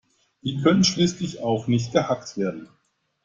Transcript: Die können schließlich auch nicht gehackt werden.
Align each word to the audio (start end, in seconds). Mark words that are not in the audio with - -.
Die 0.41 0.57
können 0.63 0.83
schließlich 0.83 1.43
auch 1.43 1.67
nicht 1.67 1.91
gehackt 1.91 2.35
werden. 2.35 2.69